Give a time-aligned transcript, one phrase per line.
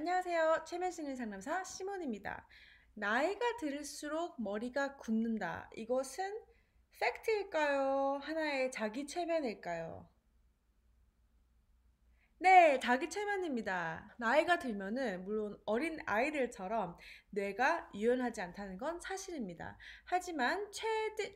[0.00, 0.64] 안녕하세요.
[0.66, 2.46] 최면 심리 상담사 시몬입니다.
[2.94, 5.68] 나이가 들수록 머리가 굳는다.
[5.76, 6.40] 이것은
[6.98, 8.18] 팩트일까요?
[8.22, 10.08] 하나의 자기 최면일까요?
[12.42, 14.14] 네, 자기 최면입니다.
[14.16, 16.96] 나이가 들면은 물론 어린 아이들처럼
[17.32, 19.76] 뇌가 유연하지 않다는 건 사실입니다.
[20.06, 20.86] 하지만 최,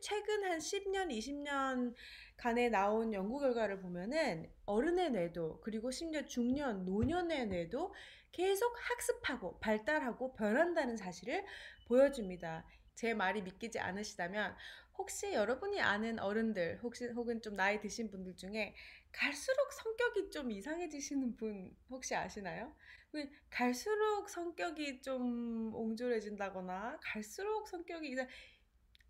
[0.01, 1.93] 최근 한 10년, 20년
[2.37, 7.93] 간에 나온 연구 결과를 보면은 어른의 뇌도 그리고 심지어 중년, 노년의 뇌도
[8.31, 11.45] 계속 학습하고 발달하고 변한다는 사실을
[11.87, 12.65] 보여줍니다.
[12.95, 14.55] 제 말이 믿기지 않으시다면
[14.97, 18.75] 혹시 여러분이 아는 어른들 혹시 혹은 좀 나이 드신 분들 중에
[19.11, 22.75] 갈수록 성격이 좀 이상해지시는 분 혹시 아시나요?
[23.11, 28.27] 그 갈수록 성격이 좀 옹졸해진다거나 갈수록 성격이 이상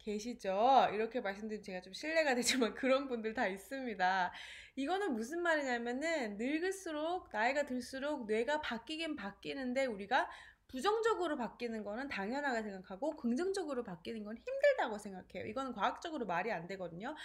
[0.05, 0.89] 계시죠?
[0.93, 4.31] 이렇게 말씀드리면 제가 좀 신뢰가 되지만 그런 분들 다 있습니다.
[4.75, 10.29] 이거는 무슨 말이냐면은 늙을수록 나이가 들수록 뇌가 바뀌긴 바뀌는데 우리가
[10.67, 15.45] 부정적으로 바뀌는 거는 당연하게 생각하고 긍정적으로 바뀌는 건 힘들다고 생각해요.
[15.47, 17.15] 이거는 과학적으로 말이 안 되거든요.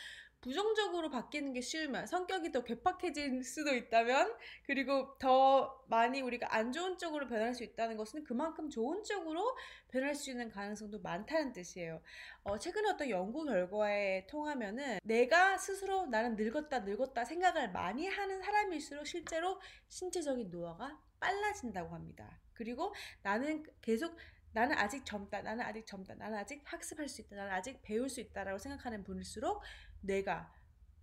[0.41, 6.97] 부정적으로 바뀌는 게 쉬우면 성격이 더 괴팍해질 수도 있다면 그리고 더 많이 우리가 안 좋은
[6.97, 9.57] 쪽으로 변할 수 있다는 것은 그만큼 좋은 쪽으로
[9.89, 12.01] 변할 수 있는 가능성도 많다는 뜻이에요.
[12.43, 19.07] 어, 최근에 어떤 연구 결과에 통하면은 내가 스스로 나는 늙었다 늙었다 생각을 많이 하는 사람일수록
[19.07, 22.41] 실제로 신체적인 노화가 빨라진다고 합니다.
[22.55, 24.17] 그리고 나는 계속
[24.53, 25.43] 나는 아직 젊다.
[25.43, 26.15] 나는 아직 젊다.
[26.15, 27.37] 나는 아직 학습할 수 있다.
[27.37, 29.63] 나는 아직 배울 수 있다라고 생각하는 분일수록
[30.01, 30.53] 뇌가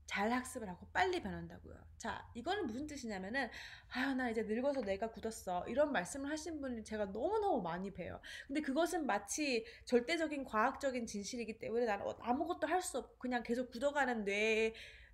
[0.06, 1.76] 잘 학습을 하고 빨리 변한다고요.
[1.98, 3.50] 자, 이거는 무슨 뜻이냐면은,
[3.90, 5.66] 아, 나 이제 늙어서 내가 굳었어.
[5.68, 8.22] 이런 말씀을 하신 분이 제가 너무 너무 많이 봬요.
[8.48, 14.24] 근데 그것은 마치 절대적인 과학적인 진실이기 때문에 나는 아무것도 할 수 없고 그냥 계속 굳어가는
[14.24, 14.74] 뇌에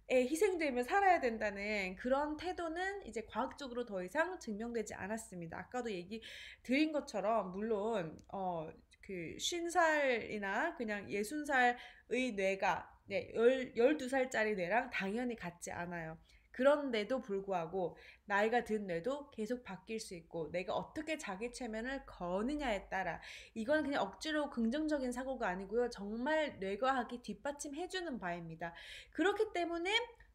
[0.09, 5.57] 희생되며 살아야 된다는 그런 태도는 이제 과학적으로 더 이상 증명되지 않았습니다.
[5.57, 6.21] 아까도 얘기
[6.63, 8.69] 드린 것처럼 물론 어
[9.03, 13.31] 그 50살이나 그냥 60살의 뇌가 네,
[13.75, 16.17] 12살짜리 뇌랑 당연히 같지 않아요.
[16.53, 23.19] 그런데도 불구하고 나이가 든 뇌도 계속 바뀔 수 있고 내가 어떻게 자기 최면을 거느냐에 따라
[23.53, 25.89] 이건 그냥 억지로 긍정적인 사고가 아니고요.
[25.89, 28.73] 정말 뇌과학이 뒷받침해주는 바입니다.
[29.11, 29.91] 그렇기 때문에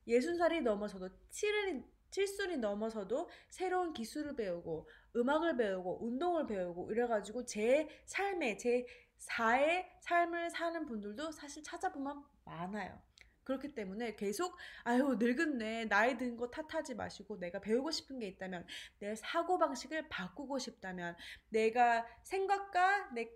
[0.06, 8.56] 60살이 넘어서도 7을 칠순이 넘어서도 새로운 기술을 배우고 음악을 배우고 운동을 배우고 이래가지고 제 삶에
[8.56, 8.86] 제
[9.18, 12.98] 4의 삶을 사는 분들도 사실 찾아보면 많아요.
[13.48, 15.86] 그렇기 때문에 계속 아유 늙은네.
[15.86, 18.66] 나이 든 거 탓하지 마시고 내가 배우고 싶은 게 있다면
[18.98, 21.16] 내 사고 방식을 바꾸고 싶다면
[21.48, 23.30] 내가 생각과 내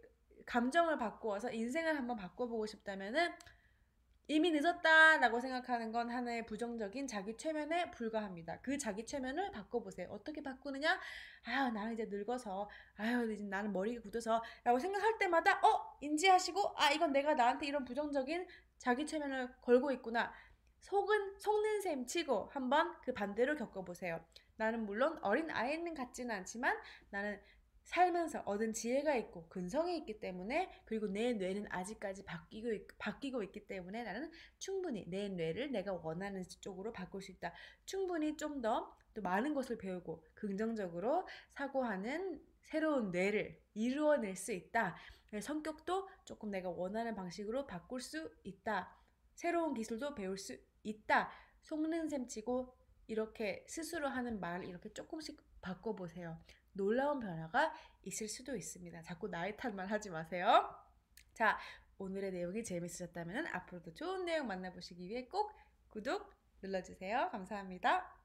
[0.44, 3.32] 감정을 바꾸어서 인생을 한번 바꿔보고 싶다면은
[4.32, 8.60] 이미 늦었다라고 생각하는 건 하나의 부정적인 자기 최면에 불과합니다.
[8.62, 10.08] 그 자기 최면을 바꿔보세요.
[10.10, 10.98] 어떻게 바꾸느냐?
[11.44, 15.98] 아유, 나는 이제 늙어서, 아유, 이제 나는 머리가 굳어서, 라고 생각할 때마다, 어?
[16.00, 18.46] 인지하시고, 아, 이건 내가 나한테 이런 부정적인
[18.78, 20.32] 자기 최면을 걸고 있구나.
[20.80, 24.24] 속은 속는 셈 치고 한번 그 반대로 겪어보세요.
[24.56, 26.74] 나는 물론 어린 아이는 같지는 않지만
[27.10, 27.38] 나는
[27.84, 34.04] 살면서 얻은 지혜가 있고 근성이 있기 때문에 그리고 내 뇌는 아직까지 바뀌고, 바뀌고 있기 때문에
[34.04, 37.52] 나는 충분히 내 뇌를 내가 원하는 쪽으로 바꿀 수 있다.
[37.84, 44.96] 충분히 좀 더 또 많은 것을 배우고 긍정적으로 사고하는 새로운 뇌를 이루어낼 수 있다.
[45.40, 48.94] 성격도 조금 내가 원하는 방식으로 바꿀 수 있다.
[49.34, 51.30] 새로운 기술도 배울 수 있다.
[51.62, 52.74] 속는 셈 치고
[53.12, 56.38] 이렇게 스스로 하는 말을 이렇게 조금씩 바꿔보세요.
[56.72, 57.74] 놀라운 변화가
[58.04, 59.02] 있을 수도 있습니다.
[59.02, 60.74] 자꾸 나이 탓만 하지 마세요.
[61.34, 61.58] 자,
[61.98, 65.52] 오늘의 내용이 재밌으셨다면 앞으로도 좋은 내용 만나보시기 위해 꼭
[65.90, 67.28] 구독 눌러주세요.
[67.30, 68.21] 감사합니다.